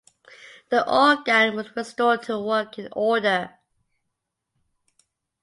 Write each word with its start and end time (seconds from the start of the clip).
The 0.69 0.83
organ 0.91 1.55
was 1.55 1.75
restored 1.75 2.23
to 2.23 2.39
working 2.39 2.87
order. 2.93 3.53